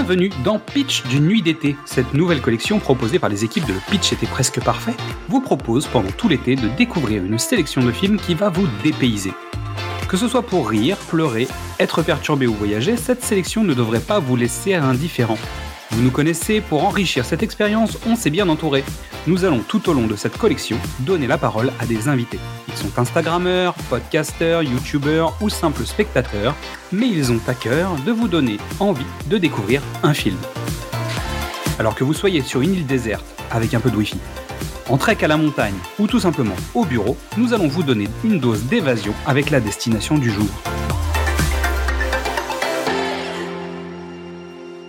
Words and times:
Bienvenue 0.00 0.30
dans 0.44 0.58
Pitch 0.58 1.06
d'une 1.08 1.26
nuit 1.26 1.42
d'été. 1.42 1.76
Cette 1.84 2.14
nouvelle 2.14 2.40
collection 2.40 2.78
proposée 2.78 3.18
par 3.18 3.28
les 3.28 3.44
équipes 3.44 3.66
de 3.66 3.74
Le 3.74 3.80
Pitch 3.90 4.14
était 4.14 4.26
presque 4.26 4.58
parfait 4.58 4.94
vous 5.28 5.42
propose 5.42 5.86
pendant 5.86 6.10
tout 6.10 6.26
l'été 6.26 6.56
de 6.56 6.68
découvrir 6.68 7.22
une 7.22 7.38
sélection 7.38 7.82
de 7.82 7.92
films 7.92 8.16
qui 8.16 8.34
va 8.34 8.48
vous 8.48 8.66
dépayser. 8.82 9.34
Que 10.08 10.16
ce 10.16 10.26
soit 10.26 10.40
pour 10.40 10.70
rire, 10.70 10.96
pleurer, 10.96 11.46
être 11.78 12.00
perturbé 12.00 12.46
ou 12.46 12.54
voyager, 12.54 12.96
cette 12.96 13.22
sélection 13.22 13.62
ne 13.62 13.74
devrait 13.74 14.00
pas 14.00 14.20
vous 14.20 14.36
laisser 14.36 14.72
indifférent. 14.72 15.36
Vous 15.92 16.02
nous 16.02 16.10
connaissez, 16.12 16.60
pour 16.60 16.84
enrichir 16.84 17.24
cette 17.24 17.42
expérience, 17.42 17.98
on 18.06 18.14
s'est 18.14 18.30
bien 18.30 18.48
entouré. 18.48 18.84
Nous 19.26 19.44
allons 19.44 19.58
tout 19.58 19.90
au 19.90 19.92
long 19.92 20.06
de 20.06 20.14
cette 20.14 20.38
collection 20.38 20.76
donner 21.00 21.26
la 21.26 21.36
parole 21.36 21.72
à 21.80 21.86
des 21.86 22.06
invités. 22.06 22.38
Ils 22.68 22.74
sont 22.74 22.96
Instagrammeurs, 22.96 23.74
podcasteurs, 23.88 24.62
youtubeurs 24.62 25.36
ou 25.40 25.48
simples 25.48 25.84
spectateurs, 25.84 26.54
mais 26.92 27.08
ils 27.08 27.32
ont 27.32 27.40
à 27.48 27.54
cœur 27.54 27.96
de 28.06 28.12
vous 28.12 28.28
donner 28.28 28.58
envie 28.78 29.04
de 29.28 29.36
découvrir 29.36 29.82
un 30.04 30.14
film. 30.14 30.36
Alors 31.80 31.96
que 31.96 32.04
vous 32.04 32.14
soyez 32.14 32.42
sur 32.42 32.60
une 32.60 32.74
île 32.74 32.86
déserte 32.86 33.26
avec 33.50 33.74
un 33.74 33.80
peu 33.80 33.90
de 33.90 33.96
wifi, 33.96 34.18
en 34.88 34.96
trek 34.96 35.18
à 35.22 35.28
la 35.28 35.36
montagne 35.36 35.74
ou 35.98 36.06
tout 36.06 36.20
simplement 36.20 36.56
au 36.74 36.84
bureau, 36.84 37.16
nous 37.36 37.52
allons 37.52 37.68
vous 37.68 37.82
donner 37.82 38.08
une 38.22 38.38
dose 38.38 38.62
d'évasion 38.64 39.12
avec 39.26 39.50
la 39.50 39.60
destination 39.60 40.18
du 40.18 40.30
jour. 40.30 40.48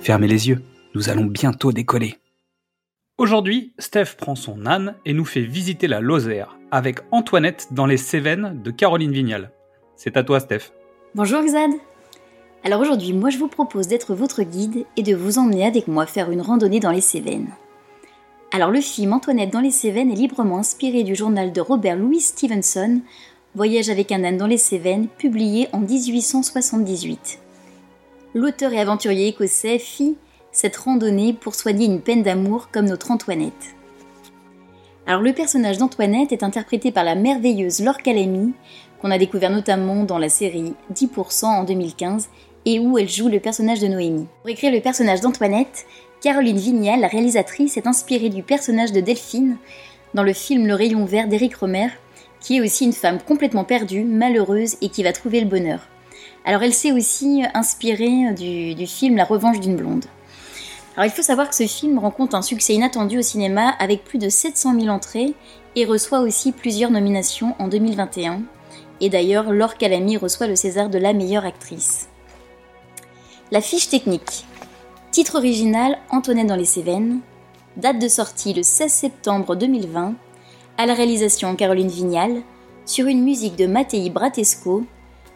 Fermez 0.03 0.27
les 0.27 0.47
yeux 0.47 0.61
nous 0.93 1.09
allons 1.09 1.25
bientôt 1.25 1.71
décoller. 1.71 2.17
Aujourd'hui, 3.17 3.73
Steph 3.77 4.15
prend 4.17 4.35
son 4.35 4.65
âne 4.65 4.95
et 5.05 5.13
nous 5.13 5.25
fait 5.25 5.41
visiter 5.41 5.87
la 5.87 5.99
Lozère 5.99 6.57
avec 6.71 6.99
Antoinette 7.11 7.67
dans 7.71 7.85
les 7.85 7.97
Cévennes 7.97 8.61
de 8.63 8.71
Caroline 8.71 9.11
Vignal. 9.11 9.51
C'est 9.95 10.17
à 10.17 10.23
toi, 10.23 10.39
Steph. 10.39 10.71
Bonjour, 11.13 11.43
Xad. 11.43 11.71
Alors 12.63 12.81
aujourd'hui, 12.81 13.13
moi 13.13 13.29
je 13.31 13.39
vous 13.39 13.47
propose 13.47 13.87
d'être 13.87 14.13
votre 14.13 14.43
guide 14.43 14.85
et 14.95 15.03
de 15.03 15.15
vous 15.15 15.39
emmener 15.39 15.65
avec 15.65 15.87
moi 15.87 16.05
faire 16.05 16.29
une 16.29 16.41
randonnée 16.41 16.79
dans 16.79 16.91
les 16.91 17.01
Cévennes. 17.01 17.49
Alors 18.51 18.69
le 18.69 18.81
film 18.81 19.13
Antoinette 19.13 19.51
dans 19.51 19.61
les 19.61 19.71
Cévennes 19.71 20.11
est 20.11 20.15
librement 20.15 20.59
inspiré 20.59 21.03
du 21.03 21.15
journal 21.15 21.53
de 21.53 21.61
Robert 21.61 21.95
Louis 21.95 22.19
Stevenson, 22.19 23.01
Voyage 23.55 23.89
avec 23.89 24.11
un 24.11 24.23
âne 24.23 24.37
dans 24.37 24.47
les 24.47 24.57
Cévennes, 24.57 25.07
publié 25.07 25.67
en 25.73 25.79
1878. 25.79 27.39
L'auteur 28.33 28.71
et 28.71 28.79
aventurier 28.79 29.27
écossais 29.27 29.77
fit 29.79 30.15
cette 30.51 30.75
randonnée 30.75 31.33
pour 31.33 31.55
soigner 31.55 31.85
une 31.85 32.01
peine 32.01 32.23
d'amour 32.23 32.69
comme 32.71 32.85
notre 32.85 33.11
Antoinette. 33.11 33.75
Alors 35.07 35.21
le 35.21 35.33
personnage 35.33 35.77
d'Antoinette 35.77 36.31
est 36.31 36.43
interprété 36.43 36.91
par 36.91 37.03
la 37.03 37.15
merveilleuse 37.15 37.81
Laure 37.81 37.97
Calamy, 37.97 38.53
qu'on 39.01 39.11
a 39.11 39.17
découvert 39.17 39.49
notamment 39.49 40.03
dans 40.03 40.19
la 40.19 40.29
série 40.29 40.73
10% 40.93 41.45
en 41.45 41.63
2015 41.63 42.29
et 42.65 42.79
où 42.79 42.97
elle 42.97 43.09
joue 43.09 43.27
le 43.27 43.39
personnage 43.39 43.79
de 43.79 43.87
Noémie. 43.87 44.27
Pour 44.41 44.49
écrire 44.49 44.71
le 44.71 44.81
personnage 44.81 45.21
d'Antoinette, 45.21 45.85
Caroline 46.21 46.57
Vignal, 46.57 46.99
la 46.99 47.07
réalisatrice, 47.07 47.77
est 47.77 47.87
inspirée 47.87 48.29
du 48.29 48.43
personnage 48.43 48.91
de 48.91 49.01
Delphine 49.01 49.57
dans 50.13 50.23
le 50.23 50.33
film 50.33 50.67
Le 50.67 50.75
rayon 50.75 51.05
vert 51.05 51.27
d'Éric 51.27 51.55
Romer, 51.55 51.87
qui 52.39 52.57
est 52.57 52.61
aussi 52.61 52.85
une 52.85 52.93
femme 52.93 53.19
complètement 53.19 53.63
perdue, 53.63 54.03
malheureuse 54.03 54.75
et 54.81 54.89
qui 54.89 55.03
va 55.03 55.13
trouver 55.13 55.39
le 55.39 55.47
bonheur. 55.47 55.87
Alors 56.45 56.61
elle 56.61 56.73
s'est 56.73 56.91
aussi 56.91 57.43
inspirée 57.55 58.33
du, 58.37 58.75
du 58.75 58.85
film 58.85 59.15
La 59.15 59.25
revanche 59.25 59.59
d'une 59.59 59.75
blonde. 59.75 60.05
Alors 60.95 61.05
il 61.05 61.11
faut 61.11 61.21
savoir 61.21 61.49
que 61.49 61.55
ce 61.55 61.67
film 61.67 61.99
rencontre 61.99 62.35
un 62.35 62.41
succès 62.41 62.73
inattendu 62.73 63.17
au 63.17 63.21
cinéma 63.21 63.69
avec 63.79 64.03
plus 64.03 64.19
de 64.19 64.27
700 64.27 64.79
000 64.79 64.87
entrées 64.87 65.33
et 65.75 65.85
reçoit 65.85 66.19
aussi 66.19 66.51
plusieurs 66.51 66.91
nominations 66.91 67.55
en 67.59 67.69
2021. 67.69 68.41
Et 68.99 69.09
d'ailleurs, 69.09 69.51
Laure 69.51 69.77
Calamy 69.77 70.17
reçoit 70.17 70.47
le 70.47 70.55
César 70.55 70.89
de 70.89 70.97
la 70.97 71.13
meilleure 71.13 71.45
actrice. 71.45 72.09
La 73.51 73.61
fiche 73.61 73.89
technique. 73.89 74.45
Titre 75.11 75.37
original 75.37 75.97
Antoinette 76.09 76.47
dans 76.47 76.55
les 76.55 76.65
Cévennes. 76.65 77.19
Date 77.77 77.99
de 77.99 78.07
sortie 78.07 78.53
le 78.53 78.63
16 78.63 78.91
septembre 78.91 79.55
2020. 79.55 80.13
À 80.77 80.85
la 80.85 80.93
réalisation 80.93 81.55
Caroline 81.55 81.87
Vignal. 81.87 82.41
Sur 82.85 83.07
une 83.07 83.23
musique 83.23 83.55
de 83.55 83.65
Mattei 83.65 84.09
Bratesco. 84.09 84.83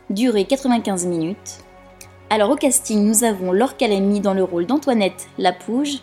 Durée 0.09 0.45
95 0.45 1.05
minutes. 1.05 1.64
Alors 2.35 2.49
au 2.49 2.57
casting, 2.57 3.01
nous 3.01 3.23
avons 3.23 3.53
Laure 3.53 3.77
Calamy 3.77 4.19
dans 4.19 4.33
le 4.33 4.43
rôle 4.43 4.65
d'Antoinette 4.65 5.29
Lapouge. 5.37 5.99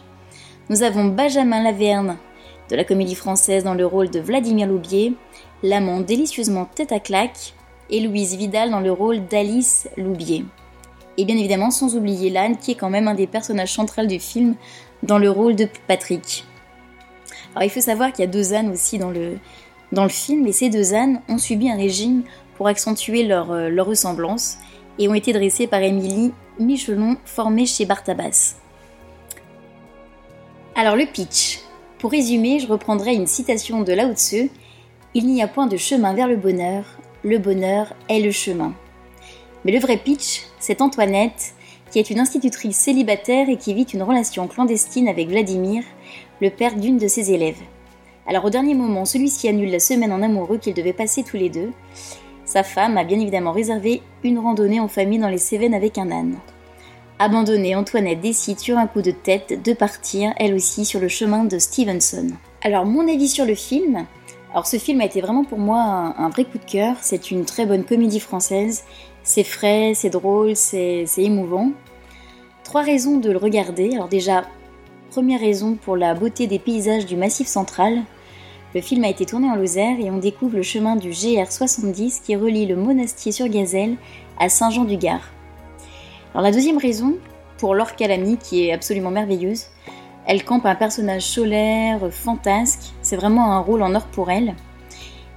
Nous 0.71 0.83
avons 0.83 1.05
Benjamin 1.05 1.63
Laverne 1.63 2.17
de 2.71 2.75
la 2.75 2.85
comédie 2.85 3.15
française 3.15 3.65
dans 3.65 3.75
le 3.75 3.85
rôle 3.85 4.09
de 4.09 4.19
Vladimir 4.19 4.67
Loubier, 4.67 5.13
l'amant 5.63 6.01
délicieusement 6.01 6.65
tête 6.65 6.91
à 6.91 7.01
claque, 7.01 7.53
et 7.91 8.01
Louise 8.01 8.35
Vidal 8.35 8.71
dans 8.71 8.81
le 8.81 8.91
rôle 8.91 9.27
d'Alice 9.27 9.91
Loubier. 9.99 10.47
Et 11.19 11.27
bien 11.27 11.37
évidemment, 11.37 11.71
sans 11.71 11.97
oublier 11.97 12.31
l'âne, 12.31 12.57
qui 12.57 12.71
est 12.71 12.77
quand 12.77 12.89
même 12.89 13.09
un 13.09 13.15
des 13.15 13.27
personnages 13.27 13.75
centraux 13.75 14.07
du 14.07 14.19
film, 14.19 14.55
dans 15.03 15.19
le 15.19 15.29
rôle 15.29 15.55
de 15.55 15.69
Patrick. 15.87 16.47
Alors 17.55 17.65
il 17.65 17.71
faut 17.71 17.83
savoir 17.83 18.11
qu'il 18.11 18.25
y 18.25 18.29
a 18.29 18.31
deux 18.31 18.55
ânes 18.55 18.71
aussi 18.71 18.97
dans 18.97 19.11
le, 19.11 19.37
film, 20.09 20.47
et 20.47 20.53
ces 20.53 20.71
deux 20.71 20.95
ânes 20.95 21.21
ont 21.29 21.37
subi 21.37 21.71
un 21.71 21.77
régime 21.77 22.23
pour 22.57 22.69
accentuer 22.69 23.23
leur, 23.23 23.53
euh, 23.53 23.69
leur 23.69 23.85
ressemblance, 23.85 24.57
et 24.99 25.09
ont 25.09 25.15
été 25.15 25.33
dressés 25.33 25.67
par 25.67 25.83
Émilie 25.83 26.33
Michelon, 26.59 27.17
formée 27.25 27.67
chez 27.67 27.87
Bartabas. 27.87 28.57
Alors 30.75 30.97
le 30.97 31.07
pitch. 31.07 31.61
Pour 31.99 32.11
résumer, 32.11 32.59
je 32.59 32.67
reprendrai 32.67 33.15
une 33.15 33.27
citation 33.27 33.83
de 33.83 33.93
Lao 33.93 34.13
Tzu 34.15 34.51
Il 35.15 35.27
n'y 35.27 35.43
a 35.43 35.49
point 35.49 35.67
de 35.67 35.77
chemin 35.77 36.15
vers 36.15 36.29
le 36.29 36.37
bonheur, 36.37 36.85
le 37.23 37.39
bonheur 37.39 37.95
est 38.09 38.21
le 38.21 38.33
chemin. 38.33 38.75
Mais 39.65 39.73
le 39.73 39.79
vrai 39.79 39.97
pitch, 39.97 40.43
c'est 40.59 40.81
Antoinette, 40.81 41.55
qui 41.91 41.99
est 41.99 42.11
une 42.11 42.19
institutrice 42.19 42.77
célibataire 42.77 43.49
et 43.49 43.57
qui 43.57 43.75
vit 43.75 43.83
une 43.83 44.03
relation 44.03 44.49
clandestine 44.49 45.09
avec 45.09 45.29
Vladimir, 45.29 45.85
le 46.41 46.51
père 46.51 46.75
d'une 46.75 46.99
de 46.99 47.07
ses 47.07 47.33
élèves. 47.33 47.61
Alors 48.27 48.45
au 48.45 48.51
dernier 48.51 48.75
moment, 48.75 49.05
celui-ci 49.05 49.49
annule 49.49 49.71
la 49.71 49.79
semaine 49.79 50.13
en 50.13 50.23
amoureux 50.23 50.59
qu'ils 50.59 50.75
devaient 50.75 50.93
passer 50.93 51.23
tous 51.23 51.37
les 51.37 51.51
deux, 51.51 51.71
sa 52.53 52.63
femme 52.63 52.99
a 52.99 53.05
bien 53.05 53.19
évidemment 53.19 53.53
réservé 53.53 54.03
une 54.25 54.39
randonnée 54.39 54.79
en 54.79 54.87
famille 54.87 55.19
dans 55.19 55.31
les 55.31 55.39
Cévennes 55.39 55.73
avec 55.73 55.97
un 55.97 56.11
âne. 56.11 56.37
Abandonnée, 57.19 57.75
Antoinette 57.75 58.21
décide 58.21 58.59
sur 58.59 58.77
un 58.77 58.87
coup 58.87 59.01
de 59.01 59.11
tête 59.11 59.63
de 59.65 59.73
partir, 59.73 60.35
elle 60.37 60.53
aussi, 60.53 60.85
sur 60.85 61.01
le 61.01 61.09
chemin 61.09 61.45
de 61.45 61.59
Stevenson. 61.59 62.27
Alors, 62.61 62.85
mon 62.85 63.09
avis 63.09 63.29
sur 63.29 63.47
le 63.47 63.55
film. 63.55 64.05
Alors, 64.51 64.67
ce 64.67 64.77
film 64.77 65.01
a 65.01 65.07
été 65.07 65.23
vraiment 65.23 65.45
pour 65.45 65.57
moi 65.57 66.15
un, 66.19 66.29
vrai 66.29 66.45
coup 66.45 66.59
de 66.59 66.71
cœur. 66.71 66.97
C'est 67.01 67.31
une 67.31 67.47
très 67.47 67.65
bonne 67.65 67.85
comédie 67.85 68.21
française. 68.21 68.85
C'est 69.23 69.45
frais, 69.45 69.93
c'est 69.95 70.11
drôle, 70.11 70.55
c'est 70.55 71.07
émouvant. 71.17 71.71
Trois 72.65 72.83
raisons 72.83 73.17
de 73.17 73.31
le 73.31 73.39
regarder. 73.39 73.95
Alors, 73.95 74.09
déjà, 74.09 74.45
première 75.11 75.41
raison 75.41 75.77
pour 75.77 75.97
la 75.97 76.13
beauté 76.13 76.47
des 76.47 76.59
paysages 76.59 77.07
du 77.07 77.17
Massif 77.17 77.47
central. 77.47 78.03
Le 78.75 78.81
film 78.81 79.05
a 79.05 79.09
été 79.09 79.27
tourné 79.27 79.51
en 79.51 79.55
Lozère 79.55 80.01
et 80.01 80.11
on 80.11 80.17
découvre 80.17 80.57
le 80.57 80.63
chemin 80.63 80.97
du 80.97 81.11
GR70 81.11 82.23
qui 82.23 82.37
relie 82.37 82.65
le 82.65 82.75
monastier 82.75 83.31
sur 83.31 83.47
Gazelle 83.49 83.97
à 84.39 84.49
Saint-Jean-du-Gard. 84.49 85.21
Alors 86.33 86.43
la 86.43 86.53
deuxième 86.53 86.79
raison, 86.79 87.17
pour 87.59 87.75
Laure 87.75 87.95
Calamy, 87.97 88.39
qui 88.39 88.67
est 88.67 88.73
absolument 88.73 89.11
merveilleuse, 89.11 89.67
elle 90.27 90.43
campe 90.43 90.65
un 90.65 90.75
personnage 90.75 91.23
solaire, 91.23 92.01
fantasque, 92.11 92.95
c'est 93.03 93.17
vraiment 93.17 93.53
un 93.53 93.59
rôle 93.59 93.83
en 93.83 93.95
or 93.95 94.07
pour 94.07 94.31
elle. 94.31 94.55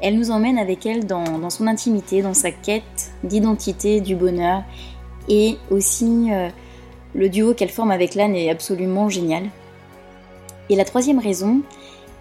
Elle 0.01 0.17
nous 0.17 0.31
emmène 0.31 0.57
avec 0.57 0.85
elle 0.85 1.05
dans, 1.05 1.49
son 1.49 1.67
intimité, 1.67 2.21
dans 2.21 2.33
sa 2.33 2.51
quête 2.51 3.11
d'identité, 3.23 3.99
du 3.99 4.15
bonheur, 4.15 4.63
et 5.27 5.57
aussi 5.71 6.29
euh, 6.31 6.49
le 7.13 7.27
duo 7.27 7.53
qu'elle 7.53 7.69
forme 7.69 7.91
avec 7.91 8.15
l'âne 8.15 8.35
est 8.35 8.49
absolument 8.49 9.09
génial. 9.09 9.49
Et 10.69 10.75
la 10.75 10.85
troisième 10.85 11.19
raison, 11.19 11.61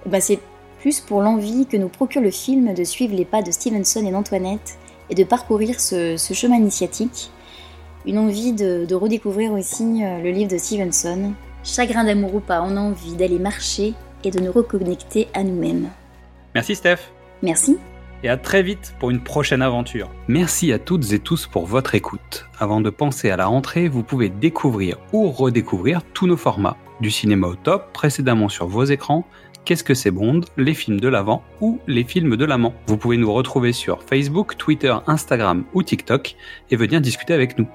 bah, 0.06 0.20
c'est 0.20 0.41
plus 0.84 1.00
pour 1.00 1.22
l'envie 1.22 1.65
que 1.65 1.78
nous 1.78 1.89
procure 1.89 2.21
le 2.21 2.31
film 2.31 2.75
de 2.75 2.84
suivre 2.84 3.17
les 3.17 3.25
pas 3.25 3.41
de 3.41 3.50
Stevenson 3.50 4.05
et 4.05 4.11
d'Antoinette 4.11 4.77
et 5.09 5.15
de 5.15 5.25
parcourir 5.25 5.81
ce, 5.81 6.15
chemin 6.34 6.56
initiatique. 6.56 7.31
Une 8.04 8.19
envie 8.19 8.53
de, 8.53 8.95
redécouvrir 8.95 9.53
aussi 9.53 10.04
euh, 10.04 10.21
le 10.21 10.31
livre 10.31 10.51
de 10.51 10.59
Stevenson. 10.59 11.33
Chagrin 11.65 12.04
d'amour 12.04 12.34
ou 12.34 12.41
pas, 12.41 12.60
on 12.60 12.77
a 12.77 12.81
envie 12.81 13.15
d'aller 13.15 13.39
marcher 13.39 13.95
et 14.25 14.31
de 14.31 14.41
nous 14.41 14.53
reconnecter 14.53 15.27
à 15.33 15.42
nous-mêmes. 15.42 15.89
Merci 16.54 16.75
Steph. 16.75 16.98
Merci. 17.41 17.78
Et 18.22 18.28
à 18.28 18.37
très 18.37 18.63
vite 18.63 18.95
pour 19.01 19.10
une 19.10 19.22
prochaine 19.22 19.63
aventure. 19.63 20.10
Merci 20.28 20.71
à 20.71 20.78
toutes 20.78 21.15
et 21.15 21.19
tous 21.19 21.47
pour 21.47 21.65
votre 21.65 21.95
écoute. 21.95 22.45
Avant 22.60 22.83
de 22.83 22.91
penser 22.91 23.30
à 23.30 23.39
la 23.39 23.47
rentrée, 23.47 23.89
vous 23.89 24.03
pouvez 24.03 24.28
découvrir 24.28 24.98
ou 25.15 25.30
redécouvrir 25.30 26.03
tous 26.13 26.27
nos 26.27 26.37
formats. 26.37 26.77
Du 27.01 27.10
cinéma 27.10 27.47
au 27.47 27.54
top, 27.54 27.91
précédemment 27.95 28.51
sur 28.51 28.66
vos 28.66 28.84
écrans, 28.84 29.27
Qu'est-ce 29.65 29.83
que 29.83 29.95
c'est 29.95 30.11
Bond, 30.11 30.43
les 30.59 30.75
films 30.75 31.01
de 31.01 31.09
l'avant 31.09 31.43
ou 31.63 31.81
les 31.87 32.05
films 32.05 32.37
de 32.37 32.45
l'amant? 32.45 32.75
Vous 32.87 32.99
pouvez 32.99 33.16
nous 33.16 33.33
retrouver 33.33 33.72
sur 33.72 34.03
Facebook, 34.03 34.59
Twitter, 34.59 34.95
Instagram 35.07 35.65
ou 35.72 35.83
TikTok 35.83 36.37
et 36.71 36.77
venir 36.77 37.01
discuter 37.01 37.33
avec 37.33 37.57
nous. 37.57 37.66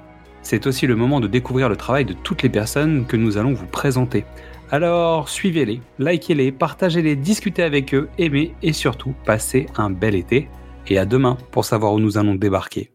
C'est 0.43 0.67
aussi 0.67 0.85
le 0.85 0.95
moment 0.95 1.19
de 1.19 1.27
découvrir 1.27 1.67
le 1.67 1.75
travail 1.75 2.05
de 2.05 2.13
toutes 2.13 2.43
les 2.43 2.49
personnes 2.49 3.07
que 3.07 3.17
nous 3.17 3.37
allons 3.37 3.53
vous 3.53 3.65
présenter. 3.65 4.23
Alors 4.69 5.29
suivez-les, 5.29 5.81
likez-les, 5.97 6.51
partagez-les, 6.51 7.15
discutez 7.15 7.63
avec 7.63 7.95
eux, 7.95 8.07
aimez 8.19 8.53
et 8.61 8.71
surtout 8.71 9.15
passez 9.25 9.65
un 9.75 9.89
bel 9.89 10.13
été. 10.13 10.47
Et 10.85 10.99
à 10.99 11.05
demain 11.05 11.39
pour 11.49 11.65
savoir 11.65 11.93
où 11.93 11.99
nous 11.99 12.19
allons 12.19 12.35
débarquer. 12.35 12.91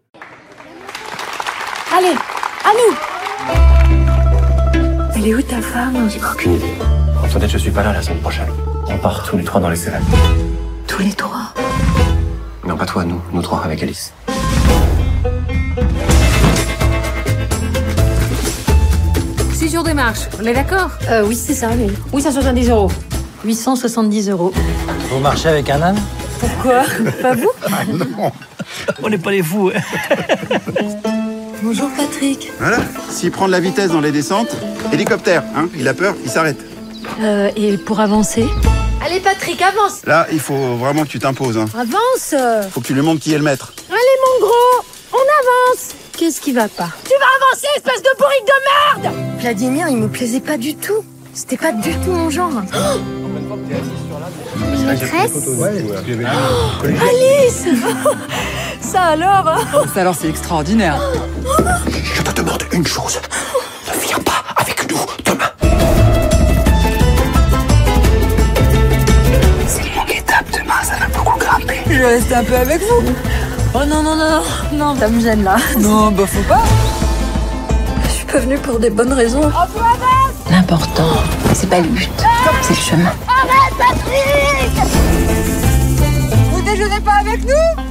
Allez, 1.93 2.15
à 2.65 2.71
nous 2.71 2.95
Elle 5.17 5.27
est 5.27 5.35
où 5.35 5.43
ta 5.43 5.61
femme? 5.61 6.09
J'ai 6.09 6.21
aucune 6.25 6.55
idée. 6.55 6.75
Antoinette, 7.25 7.51
je 7.51 7.59
suis 7.59 7.73
pas 7.73 7.83
là 7.83 7.93
la 7.93 8.03
semaine 8.03 8.21
prochaine. 8.21 8.47
On 8.89 8.99
part 8.99 9.23
tous 9.29 9.37
les 9.37 9.45
trois 9.45 9.61
dans 9.61 9.69
les 9.69 9.77
Cévennes. 9.77 10.05
Tous 10.87 11.03
les 11.03 11.13
trois. 11.13 11.53
Non, 12.67 12.77
pas 12.77 12.87
toi, 12.87 13.05
nous. 13.05 13.21
Nous 13.33 13.43
trois 13.43 13.63
avec 13.65 13.83
Alice. 13.83 14.13
Six 19.53 19.71
jours 19.73 19.85
de 19.85 19.93
marche, 19.93 20.29
on 20.41 20.47
est 20.47 20.53
d'accord? 20.55 20.91
Euh, 21.11 21.25
oui, 21.27 21.37
c'est 21.37 21.55
ça, 21.55 21.69
oui. 21.77 21.91
870 22.13 22.71
euros. 22.71 22.91
870 23.45 24.31
euros. 24.31 24.53
Vous 25.11 25.19
marchez 25.21 25.49
avec 25.49 25.71
un 25.71 25.81
âne? 25.83 25.99
Pourquoi? 26.41 26.83
Pas 27.23 27.35
vous? 27.35 27.51
On 29.03 29.09
n'est 29.09 29.19
pas 29.19 29.31
les 29.31 29.43
fous. 29.43 29.71
hein. 29.75 29.81
Bonjour 31.63 31.89
Patrick. 31.97 32.51
Voilà. 32.59 32.79
S'il 33.09 33.31
prend 33.31 33.47
de 33.47 33.53
la 33.53 33.61
vitesse 33.61 33.91
dans 33.91 34.01
les 34.01 34.13
descentes, 34.13 34.55
hélicoptère, 34.93 35.43
hein, 35.57 35.69
il 35.77 35.87
a 35.89 35.95
peur, 35.95 36.15
il 36.25 36.31
s'arrête. 36.31 36.59
Euh, 37.23 37.51
et 37.57 37.77
pour 37.79 38.01
avancer? 38.01 38.47
Allez 39.05 39.21
Patrick, 39.21 39.61
avance 39.61 40.05
Là, 40.07 40.27
il 40.33 40.41
faut 40.41 40.77
vraiment 40.77 41.03
que 41.03 41.09
tu 41.09 41.19
t'imposes. 41.19 41.59
Hein. 41.59 41.67
Avance 41.79 42.35
Faut 42.71 42.81
que 42.81 42.87
tu 42.87 42.95
lui 42.95 43.03
montres 43.03 43.21
qui 43.21 43.35
est 43.35 43.39
le 43.39 43.45
maître. 43.45 43.75
Allez 43.91 43.99
mon 43.99 44.47
gros, 44.47 44.85
on 45.13 45.17
avance 45.17 45.95
Qu'est-ce 46.17 46.41
qui 46.41 46.53
va 46.53 46.69
pas? 46.69 46.89
Tu 47.05 47.13
vas 47.19 47.27
avancer, 47.47 47.67
espèce 47.77 48.03
de 48.03 48.09
bourrique 48.19 48.47
de 48.47 49.03
merde 49.03 49.41
Vladimir, 49.41 49.89
il 49.89 49.97
me 49.99 50.09
plaisait 50.09 50.41
pas 50.41 50.57
du 50.57 50.75
tout. 50.75 51.05
C'était 51.35 51.57
pas 51.57 51.73
du 51.73 51.93
tout 51.99 52.13
mon 52.13 52.31
genre. 52.31 52.51
Alice 57.03 57.65
Ça 58.81 59.03
alors 59.03 59.49
hein? 59.49 59.59
Ça 59.93 60.01
alors 60.03 60.15
c'est 60.15 60.29
extraordinaire. 60.29 61.01
Je 62.15 62.23
te 62.23 62.33
demande 62.33 62.63
une 62.73 62.87
chose. 62.87 63.21
vais 72.05 72.15
rester 72.17 72.35
un 72.35 72.45
peu 72.45 72.55
avec 72.55 72.81
vous. 72.83 73.03
Oh 73.75 73.85
non, 73.87 74.03
non, 74.03 74.17
non, 74.17 74.43
non, 74.73 74.97
ça 74.99 75.09
me 75.09 75.21
gêne 75.21 75.43
là. 75.43 75.57
Non, 75.79 76.11
bah 76.11 76.25
faut 76.27 76.43
pas. 76.43 76.63
Je 78.05 78.11
suis 78.11 78.27
pas 78.27 78.39
venue 78.39 78.59
pour 78.59 78.79
des 78.79 78.91
bonnes 78.91 79.13
raisons. 79.13 79.51
L'important, 80.51 81.09
c'est 81.55 81.69
pas 81.69 81.81
le 81.81 81.89
but, 81.89 82.11
c'est 82.63 82.75
le 82.75 82.81
chemin. 82.81 83.13
Vous 86.53 86.63
déjeunez 86.63 87.01
pas 87.01 87.21
avec 87.21 87.43
nous? 87.45 87.83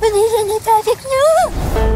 Venez, 0.00 0.24
venez 0.42 0.60
pas 0.62 0.78
avec 0.82 0.98
nous? 1.04 1.93